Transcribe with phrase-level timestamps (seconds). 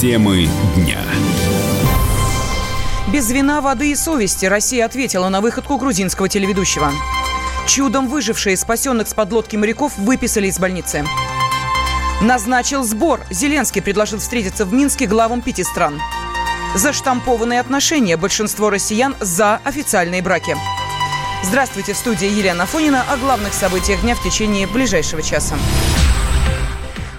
[0.00, 1.00] Темы дня.
[3.12, 6.92] Без вина, воды и совести Россия ответила на выходку грузинского телеведущего.
[7.66, 11.04] Чудом выжившие спасенных с подлодки моряков выписали из больницы.
[12.20, 13.22] Назначил сбор.
[13.28, 16.00] Зеленский предложил встретиться в Минске главам пяти стран.
[16.76, 18.16] Заштампованные отношения.
[18.16, 20.56] Большинство россиян за официальные браки.
[21.42, 25.56] Здравствуйте, в студии Елена Фонина о главных событиях дня в течение ближайшего часа.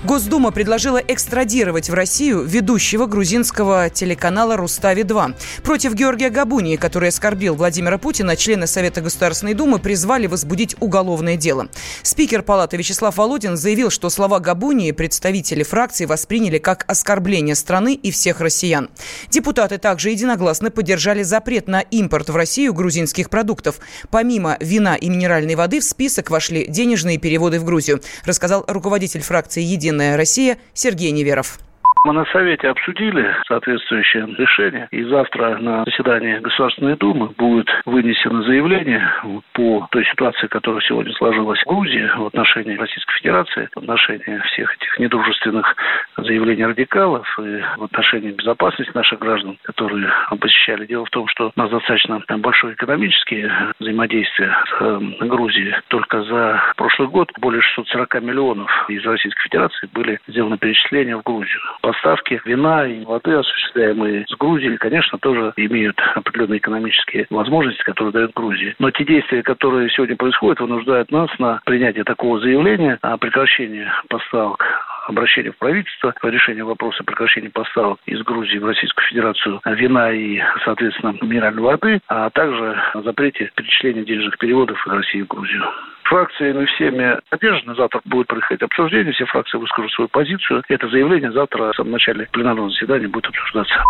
[0.10, 5.36] Госдума предложила экстрадировать в Россию ведущего грузинского телеканала «Рустави-2».
[5.62, 11.68] Против Георгия Габунии, который оскорбил Владимира Путина, члены Совета Государственной Думы призвали возбудить уголовное дело.
[12.02, 18.10] Спикер Палаты Вячеслав Володин заявил, что слова Габунии представители фракции восприняли как оскорбление страны и
[18.10, 18.90] всех россиян.
[19.30, 23.80] Депутаты также единогласно поддержали запрет на импорт в Россию грузинских продуктов.
[24.10, 29.62] Помимо вина и минеральной воды в список вошли денежные переводы в Грузию, рассказал руководитель фракции
[29.62, 31.60] «Единая «Единая Россия» Сергей Неверов.
[32.06, 39.12] Мы на Совете обсудили соответствующее решение, и завтра на заседании Государственной Думы будет вынесено заявление
[39.54, 44.74] по той ситуации, которая сегодня сложилась в Грузии в отношении Российской Федерации, в отношении всех
[44.76, 45.76] этих недружественных
[46.18, 50.86] заявлений радикалов и в отношении безопасности наших граждан, которые посещали.
[50.86, 55.76] Дело в том, что у нас достаточно большое экономические взаимодействия с эм, Грузией.
[55.90, 61.60] Только за прошлый год более 640 миллионов из Российской Федерации были сделаны перечисления в Грузию
[61.90, 68.34] поставки вина и воды, осуществляемые с Грузией, конечно, тоже имеют определенные экономические возможности, которые дает
[68.34, 68.76] Грузия.
[68.78, 74.64] Но те действия, которые сегодня происходят, вынуждают нас на принятие такого заявления о прекращении поставок
[75.10, 80.40] обращение в правительство по решению вопроса прекращения поставок из Грузии в Российскую Федерацию вина и,
[80.64, 85.66] соответственно, минеральной воды, а также о запрете перечисления денежных переводов из России в Грузию
[86.04, 87.76] фракциями всеми поддержано.
[87.76, 90.64] Завтра будет происходить обсуждение, все фракции выскажут свою позицию.
[90.68, 93.84] Это заявление завтра в самом начале пленарного заседания будет обсуждаться.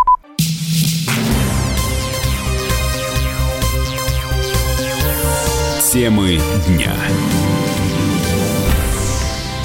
[5.93, 6.93] Темы дня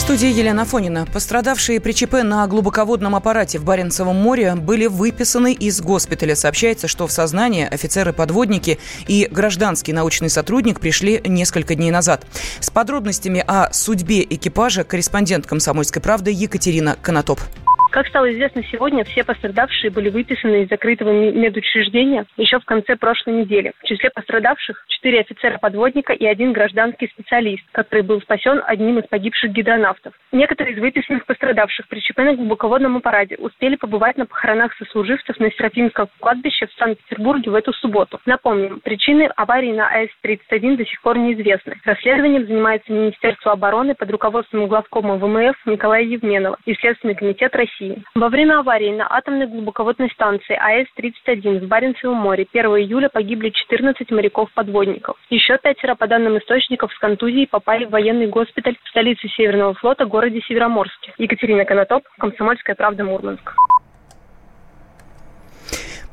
[0.04, 1.06] студии Елена Фонина.
[1.10, 6.36] Пострадавшие при ЧП на глубоководном аппарате в Баренцевом море были выписаны из госпиталя.
[6.36, 8.78] Сообщается, что в сознание офицеры-подводники
[9.08, 12.26] и гражданский научный сотрудник пришли несколько дней назад.
[12.60, 17.40] С подробностями о судьбе экипажа корреспондент «Комсомольской правды» Екатерина Конотоп.
[17.94, 23.34] Как стало известно сегодня, все пострадавшие были выписаны из закрытого медучреждения еще в конце прошлой
[23.34, 23.72] недели.
[23.78, 29.52] В числе пострадавших четыре офицера-подводника и один гражданский специалист, который был спасен одним из погибших
[29.52, 30.12] гидронавтов.
[30.32, 35.52] Некоторые из выписанных пострадавших при ЧП на глубоководном аппарате успели побывать на похоронах сослуживцев на
[35.52, 38.18] Серафимском кладбище в Санкт-Петербурге в эту субботу.
[38.26, 41.76] Напомним, причины аварии на АЭС-31 до сих пор неизвестны.
[41.84, 47.83] Расследованием занимается Министерство обороны под руководством главкома ВМФ Николая Евменова и Следственный комитет России.
[47.84, 48.04] России.
[48.14, 54.10] Во время аварии на атомной глубоководной станции АЭС-31 в Баренцевом море 1 июля погибли 14
[54.10, 55.16] моряков-подводников.
[55.30, 60.06] Еще пятеро, по данным источников, с контузией попали в военный госпиталь в столице Северного флота,
[60.06, 61.12] городе Североморске.
[61.18, 63.54] Екатерина Конотоп, Комсомольская правда, Мурманск.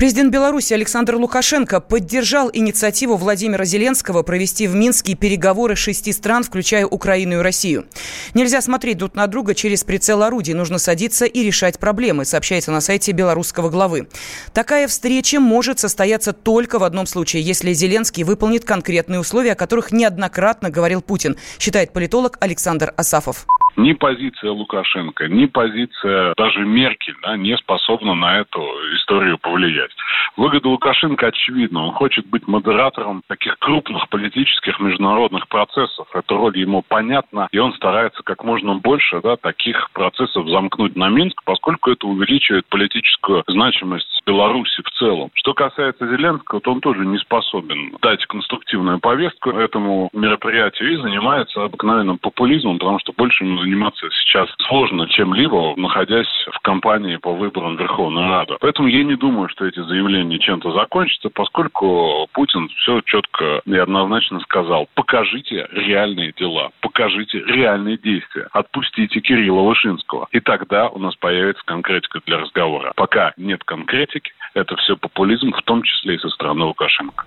[0.02, 6.88] Президент Беларуси Александр Лукашенко поддержал инициативу Владимира Зеленского провести в Минске переговоры шести стран, включая
[6.88, 7.86] Украину и Россию.
[8.34, 10.56] Нельзя смотреть друг на друга через прицел орудий.
[10.56, 14.08] Нужно садиться и решать проблемы, сообщается на сайте белорусского главы.
[14.54, 19.92] Такая встреча может состояться только в одном случае, если Зеленский выполнит конкретные условия, о которых
[19.92, 23.46] неоднократно говорил Путин, считает политолог Александр Асафов.
[23.78, 28.60] Ни позиция Лукашенко, ни позиция даже Меркель да, не способна на эту
[28.96, 29.92] историю повлиять.
[30.38, 31.86] Выгода Лукашенко очевидна.
[31.86, 36.08] Он хочет быть модератором таких крупных политических международных процессов.
[36.14, 41.10] Эта роль ему понятна, и он старается как можно больше да, таких процессов замкнуть на
[41.10, 45.30] Минск, поскольку это увеличивает политическую значимость Беларуси в целом.
[45.34, 51.64] Что касается Зеленского, то он тоже не способен дать конструктивную повестку этому мероприятию и занимается
[51.64, 57.78] обыкновенным популизмом, потому что больше ему заниматься сейчас сложно чем-либо, находясь в кампании по выборам
[57.78, 58.58] Верховной Рады.
[58.60, 64.40] Поэтому я не думаю, что эти заявления чем-то закончатся, поскольку Путин все четко и однозначно
[64.42, 70.28] сказал, покажите реальные дела, покажите реальные действия, отпустите Кирилла Вышинского.
[70.32, 72.94] И тогда у нас появится конкретика для разговора.
[72.96, 77.26] Пока нет конкретики, это все популизм, в том числе и со стороны Лукашенко.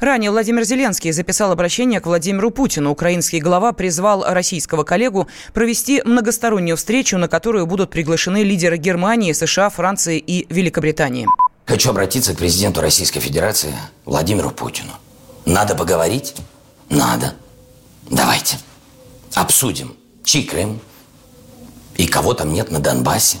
[0.00, 2.90] Ранее Владимир Зеленский записал обращение к Владимиру Путину.
[2.90, 9.70] Украинский глава призвал российского коллегу провести многостороннюю встречу, на которую будут приглашены лидеры Германии, США,
[9.70, 11.26] Франции и Великобритании.
[11.66, 13.74] Хочу обратиться к президенту Российской Федерации
[14.04, 14.92] Владимиру Путину.
[15.44, 16.34] Надо поговорить?
[16.88, 17.34] Надо.
[18.10, 18.58] Давайте.
[19.34, 20.80] Обсудим, чей Крым
[21.96, 23.38] и кого там нет на Донбассе.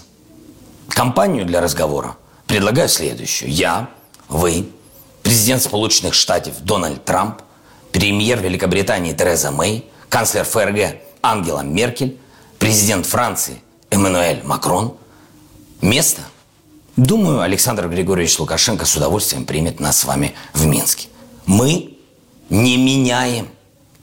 [0.88, 2.16] Компанию для разговора
[2.46, 3.50] предлагаю следующую.
[3.50, 3.88] Я,
[4.28, 4.66] вы,
[5.30, 7.42] президент Сполученных Штатов Дональд Трамп,
[7.92, 12.18] премьер Великобритании Тереза Мэй, канцлер ФРГ Ангела Меркель,
[12.58, 14.96] президент Франции Эммануэль Макрон.
[15.82, 16.22] Место?
[16.96, 21.06] Думаю, Александр Григорьевич Лукашенко с удовольствием примет нас с вами в Минске.
[21.46, 21.96] Мы
[22.48, 23.50] не меняем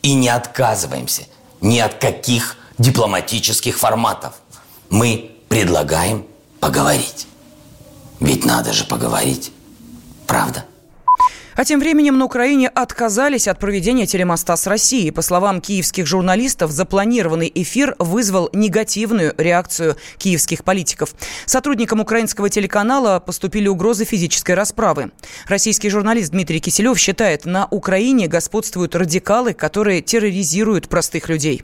[0.04, 1.24] и не отказываемся
[1.60, 4.36] ни от каких дипломатических форматов.
[4.90, 6.26] Мы предлагаем
[6.62, 7.28] поговорить.
[8.22, 9.52] Ведь надо же поговорить.
[10.26, 10.64] Правда?
[11.57, 15.09] А тем временем на Украине отказались от проведения телемоста с Россией.
[15.09, 21.15] По словам киевских журналистов, запланированный эфир вызвал негативную реакцию киевских политиков.
[21.48, 25.09] Сотрудникам украинского телеканала поступили угрозы физической расправы.
[25.48, 31.63] Российский журналист Дмитрий Киселев считает, на Украине господствуют радикалы, которые терроризируют простых людей.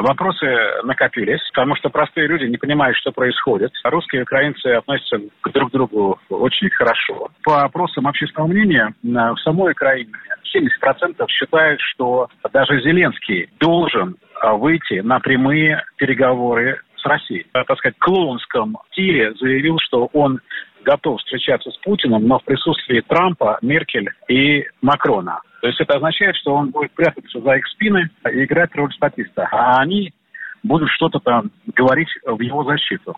[0.00, 0.46] Вопросы
[0.84, 3.72] накопились, потому что простые люди не понимают, что происходит.
[3.84, 7.28] Русские и украинцы относятся к друг другу очень хорошо.
[7.42, 10.12] По опросам общественного мнения в самой Украине
[10.54, 17.46] 70% считают, что даже Зеленский должен а, выйти на прямые переговоры с Россией.
[17.52, 20.40] Так сказать, клоунском стиле заявил, что он
[20.88, 25.40] готов встречаться с Путиным, но в присутствии Трампа, Меркель и Макрона.
[25.60, 29.46] То есть это означает, что он будет прятаться за их спины и играть роль статиста.
[29.52, 30.14] А они
[30.62, 33.14] будут что-то там говорить в его защиту.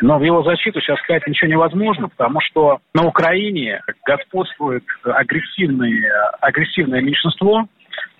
[0.00, 7.00] Но в его защиту сейчас сказать ничего невозможно, потому что на Украине господствует агрессивное, агрессивное
[7.00, 7.66] меньшинство,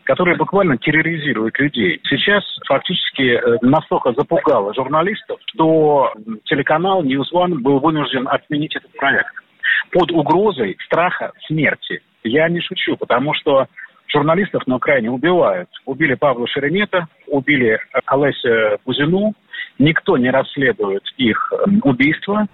[0.09, 2.01] которое буквально терроризирует людей.
[2.09, 6.15] Сейчас фактически э, настолько запугало журналистов, что
[6.45, 9.35] телеканал News One был вынужден отменить этот проект
[9.93, 12.01] под угрозой страха смерти.
[12.25, 13.67] Я не шучу, потому что
[14.11, 15.69] журналистов на Украине убивают.
[15.85, 19.35] Убили Павла Шеремета, убили Олеся Бузину.
[19.79, 21.53] Никто не расследует их
[21.83, 22.47] убийство.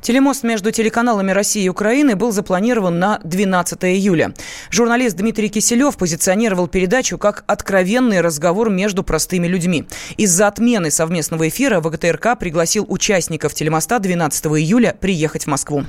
[0.00, 4.32] Телемост между телеканалами России и Украины был запланирован на 12 июля.
[4.70, 9.86] Журналист Дмитрий Киселев позиционировал передачу как откровенный разговор между простыми людьми.
[10.16, 15.84] Из-за отмены совместного эфира ВГТРК пригласил участников телемоста 12 июля приехать в Москву.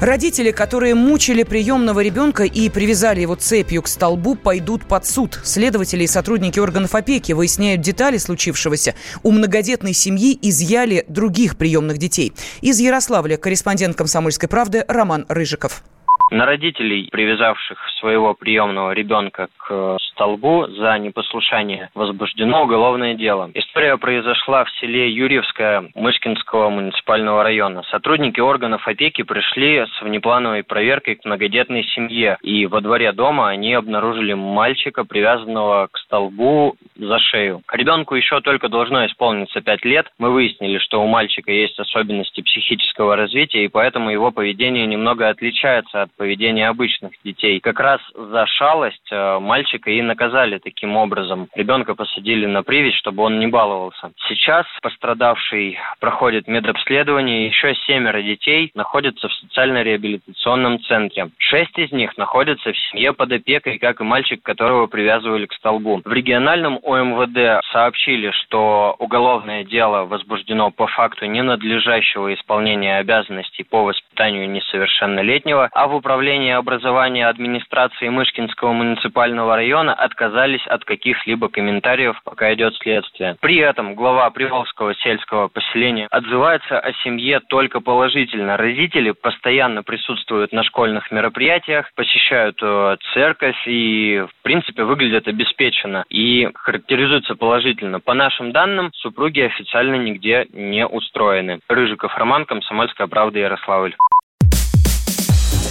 [0.00, 5.38] Родители, которые мучили приемного ребенка и привязали его цепью к столбу, пойдут под суд.
[5.44, 8.94] Следователи и сотрудники органов опеки выясняют детали случившегося.
[9.22, 12.32] У многодетной семьи изъяли других приемных детей.
[12.62, 15.82] Из Ярославля корреспондент «Комсомольской правды» Роман Рыжиков.
[16.30, 23.50] На родителей, привязавших своего приемного ребенка к столбу за непослушание, возбуждено уголовное дело.
[23.54, 27.84] История произошла в селе Юрьевское Мышкинского муниципального района.
[27.90, 33.72] Сотрудники органов опеки пришли с внеплановой проверкой к многодетной семье, и во дворе дома они
[33.72, 37.62] обнаружили мальчика, привязанного к столбу за шею.
[37.72, 40.06] Ребенку еще только должно исполниться 5 лет.
[40.18, 46.02] Мы выяснили, что у мальчика есть особенности психического развития, и поэтому его поведение немного отличается
[46.02, 47.58] от поведения обычных детей.
[47.60, 51.48] Как раз за шалость э, мальчика и наказали таким образом.
[51.54, 54.10] Ребенка посадили на привязь, чтобы он не баловался.
[54.28, 61.30] Сейчас пострадавший проходит медобследование, еще семеро детей находятся в социально-реабилитационном центре.
[61.38, 66.02] Шесть из них находятся в семье под опекой, как и мальчик, которого привязывали к столбу.
[66.04, 74.50] В региональном ОМВД сообщили, что уголовное дело возбуждено по факту ненадлежащего исполнения обязанностей по воспитанию
[74.50, 82.74] несовершеннолетнего, а в управлении образования администрации Мышкинского муниципального района отказались от каких-либо комментариев, пока идет
[82.76, 83.36] следствие.
[83.40, 88.56] При этом глава Приволжского сельского поселения отзывается о семье только положительно.
[88.56, 96.48] Родители постоянно присутствуют на школьных мероприятиях, посещают э, церковь и, в принципе, выглядят обеспеченно и
[96.54, 98.00] характеризуются положительно.
[98.00, 101.60] По нашим данным, супруги официально нигде не устроены.
[101.68, 103.94] Рыжиков Роман, Комсомольская правда, Ярославль.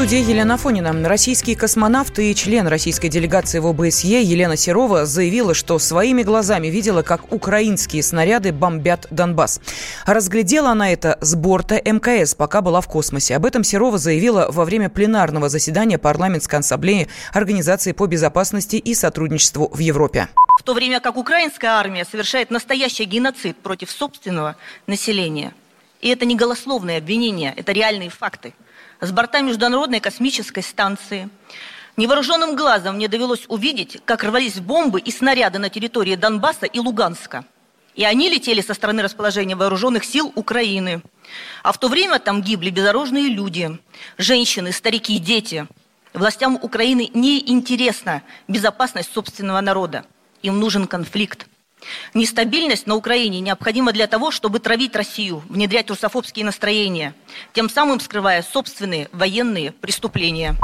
[0.00, 1.06] студии Елена Фонина.
[1.06, 7.02] Российский космонавт и член российской делегации в ОБСЕ Елена Серова заявила, что своими глазами видела,
[7.02, 9.60] как украинские снаряды бомбят Донбасс.
[10.06, 13.36] Разглядела она это с борта МКС, пока была в космосе.
[13.36, 19.68] Об этом Серова заявила во время пленарного заседания парламентской ассамблеи Организации по безопасности и сотрудничеству
[19.70, 20.28] в Европе.
[20.58, 25.52] В то время как украинская армия совершает настоящий геноцид против собственного населения.
[26.00, 28.54] И это не голословные обвинения, это реальные факты–
[29.00, 31.28] с борта Международной космической станции.
[31.96, 37.44] Невооруженным глазом мне довелось увидеть, как рвались бомбы и снаряды на территории Донбасса и Луганска.
[37.94, 41.02] И они летели со стороны расположения вооруженных сил Украины.
[41.62, 43.78] А в то время там гибли безоружные люди,
[44.16, 45.66] женщины, старики, дети.
[46.14, 50.04] Властям Украины не интересна безопасность собственного народа.
[50.42, 51.46] Им нужен конфликт.
[52.14, 57.14] Нестабильность на Украине необходима для того, чтобы травить Россию, внедрять русофобские настроения,
[57.52, 60.56] тем самым скрывая собственные военные преступления.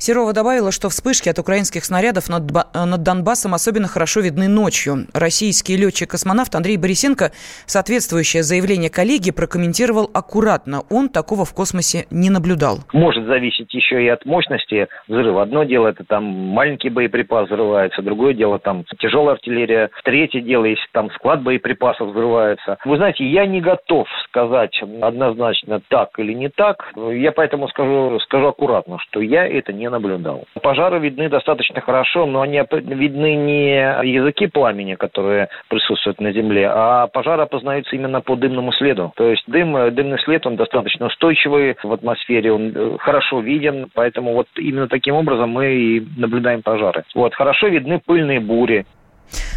[0.00, 5.04] Серова добавила, что вспышки от украинских снарядов над, над Донбассом особенно хорошо видны ночью.
[5.12, 7.32] Российский летчик-космонавт Андрей Борисенко
[7.66, 10.84] соответствующее заявление коллеги прокомментировал аккуратно.
[10.88, 12.78] Он такого в космосе не наблюдал.
[12.94, 15.42] Может зависеть еще и от мощности взрыва.
[15.42, 19.90] Одно дело, это там маленький боеприпас взрывается, другое дело, там тяжелая артиллерия.
[20.04, 22.78] Третье дело, если там склад боеприпасов взрывается.
[22.86, 26.90] Вы знаете, я не готов сказать однозначно так или не так.
[26.96, 30.44] Я поэтому скажу, скажу аккуратно, что я это не наблюдал.
[30.62, 37.06] Пожары видны достаточно хорошо, но они видны не языки пламени, которые присутствуют на земле, а
[37.08, 39.12] пожары опознаются именно по дымному следу.
[39.16, 44.34] То есть дым, дымный след, он достаточно устойчивый в атмосфере, он э, хорошо виден, поэтому
[44.34, 47.04] вот именно таким образом мы и наблюдаем пожары.
[47.14, 48.86] Вот, хорошо видны пыльные бури.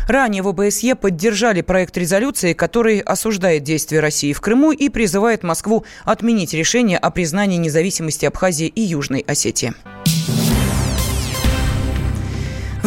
[0.08, 5.86] Ранее в ОБСЕ поддержали проект резолюции, который осуждает действия России в Крыму и призывает Москву
[6.04, 9.74] отменить решение о признании независимости Абхазии и Южной Осетии.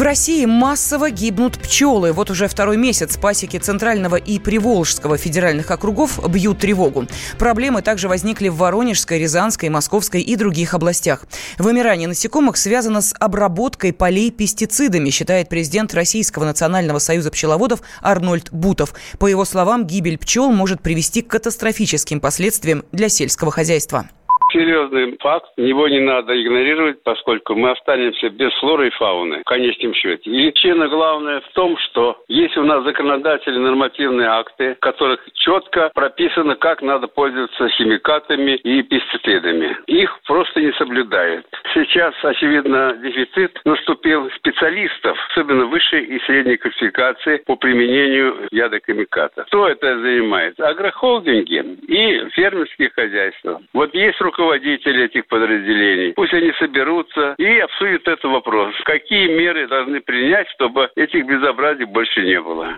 [0.07, 2.13] России массово гибнут пчелы.
[2.13, 7.07] Вот уже второй месяц пасеки Центрального и Приволжского федеральных округов бьют тревогу.
[7.37, 11.25] Проблемы также возникли в Воронежской, Рязанской, Московской и других областях.
[11.57, 18.93] Вымирание насекомых связано с обработкой полей пестицидами, считает президент Российского национального союза пчеловодов Арнольд Бутов.
[19.19, 24.07] По его словам, гибель пчел может привести к катастрофическим последствиям для сельского хозяйства
[24.51, 29.93] серьезный факт, его не надо игнорировать, поскольку мы останемся без флоры и фауны в конечном
[29.93, 30.29] счете.
[30.29, 35.91] И причина главная в том, что есть у нас законодательные нормативные акты, в которых четко
[35.93, 39.77] прописано, как надо пользоваться химикатами и пестицидами.
[39.87, 41.45] Их просто не соблюдают.
[41.73, 49.43] Сейчас, очевидно, дефицит наступил специалистов, особенно высшей и средней квалификации по применению ядохимиката.
[49.43, 50.67] Кто это занимается?
[50.67, 53.61] Агрохолдинги и фермерские хозяйства.
[53.73, 56.13] Вот есть руководители руководители этих подразделений.
[56.13, 58.73] Пусть они соберутся и обсудят этот вопрос.
[58.85, 62.77] Какие меры должны принять, чтобы этих безобразий больше не было.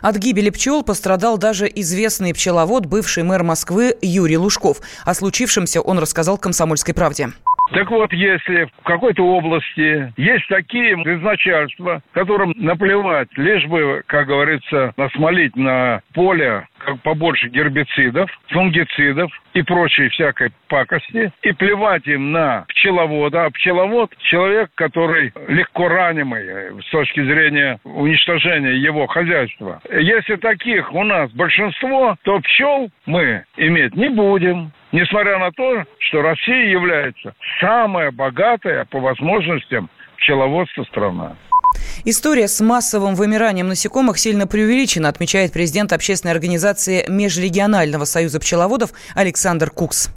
[0.00, 4.78] От гибели пчел пострадал даже известный пчеловод, бывший мэр Москвы Юрий Лужков.
[5.04, 7.28] О случившемся он рассказал «Комсомольской правде».
[7.72, 14.92] Так вот, если в какой-то области есть такие изначальства, которым наплевать, лишь бы, как говорится,
[14.96, 22.66] насмолить на поле как побольше гербицидов, фунгицидов и прочей всякой пакости, и плевать им на
[22.68, 23.46] пчеловода.
[23.46, 29.80] А пчеловод– человек, который легко ранимый с точки зрения уничтожения его хозяйства.
[29.90, 36.22] Если таких у нас большинство, то пчел мы иметь не будем несмотря на то, что
[36.22, 41.36] Россия является самая богатая по возможностям пчеловодства страна.
[42.04, 49.70] История с массовым вымиранием насекомых сильно преувеличена, отмечает президент общественной организации Межрегионального союза пчеловодов Александр
[49.70, 50.14] Кукс.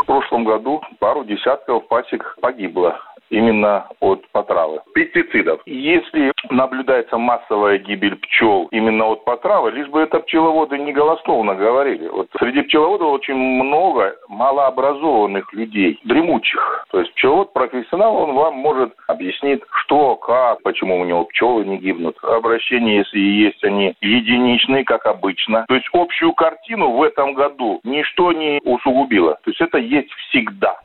[0.00, 3.00] В прошлом году пару десятков пасек погибло
[3.32, 4.80] именно от потравы.
[4.94, 5.60] Пестицидов.
[5.66, 12.08] Если наблюдается массовая гибель пчел именно от потравы, лишь бы это пчеловоды не голословно говорили.
[12.08, 16.86] Вот среди пчеловодов очень много малообразованных людей, дремучих.
[16.90, 21.78] То есть пчеловод профессионал, он вам может объяснить, что, как, почему у него пчелы не
[21.78, 22.16] гибнут.
[22.22, 25.64] Обращения, если и есть, они единичные, как обычно.
[25.68, 29.34] То есть общую картину в этом году ничто не усугубило.
[29.44, 30.78] То есть это есть всегда.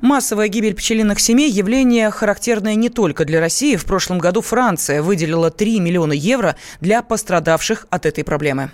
[0.00, 3.76] Массовая гибель пчелиных семей– явление характерное не только для России.
[3.76, 8.70] В прошлом году Франция выделила 3 миллиона евро для пострадавших от этой проблемы.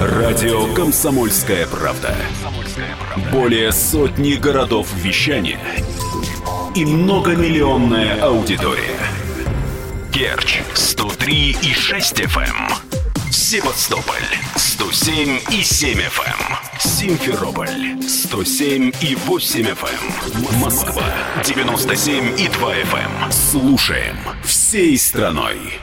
[0.00, 2.14] Радио «Комсомольская правда».
[3.32, 5.58] Более сотни городов вещания
[6.74, 8.98] и многомиллионная аудитория.
[10.12, 12.40] Керчь 103 и 6 FM.
[12.40, 13.32] Эм.
[13.32, 14.16] Севастополь
[14.56, 16.69] 107 и 7 FM.
[16.82, 20.54] Симферополь 107 и 8 FM.
[20.54, 20.60] Эм.
[20.60, 21.04] Москва
[21.44, 23.24] 97 и 2 FM.
[23.24, 23.32] Эм.
[23.32, 25.80] Слушаем всей страной.